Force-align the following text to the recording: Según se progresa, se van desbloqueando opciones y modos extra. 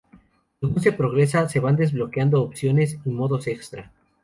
Según 0.59 0.81
se 0.81 0.93
progresa, 0.93 1.47
se 1.47 1.59
van 1.59 1.75
desbloqueando 1.75 2.41
opciones 2.41 2.97
y 3.05 3.09
modos 3.11 3.45
extra. 3.45 3.91